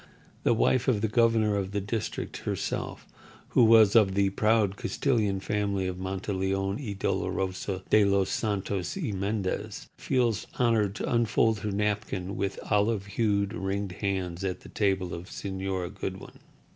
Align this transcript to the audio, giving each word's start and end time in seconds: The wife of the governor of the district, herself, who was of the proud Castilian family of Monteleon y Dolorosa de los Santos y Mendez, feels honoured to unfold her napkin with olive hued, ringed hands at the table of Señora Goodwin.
The 0.41 0.55
wife 0.55 0.87
of 0.87 1.01
the 1.01 1.07
governor 1.07 1.55
of 1.55 1.73
the 1.73 1.79
district, 1.79 2.37
herself, 2.37 3.05
who 3.49 3.63
was 3.63 3.95
of 3.95 4.15
the 4.15 4.31
proud 4.31 4.75
Castilian 4.75 5.39
family 5.39 5.85
of 5.85 5.99
Monteleon 5.99 6.77
y 6.83 6.95
Dolorosa 6.97 7.83
de 7.91 8.03
los 8.03 8.31
Santos 8.31 8.97
y 8.99 9.11
Mendez, 9.11 9.85
feels 9.99 10.47
honoured 10.59 10.95
to 10.95 11.13
unfold 11.13 11.59
her 11.59 11.71
napkin 11.71 12.35
with 12.35 12.59
olive 12.71 13.05
hued, 13.05 13.53
ringed 13.53 13.91
hands 13.91 14.43
at 14.43 14.61
the 14.61 14.69
table 14.69 15.13
of 15.13 15.29
Señora 15.29 15.93
Goodwin. 15.93 16.39